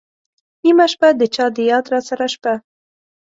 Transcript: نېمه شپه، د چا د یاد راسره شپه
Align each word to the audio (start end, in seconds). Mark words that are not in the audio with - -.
نېمه 0.63 0.85
شپه، 0.91 1.09
د 1.19 1.21
چا 1.35 1.45
د 1.55 1.57
یاد 1.69 1.85
راسره 1.93 2.27
شپه 2.33 2.53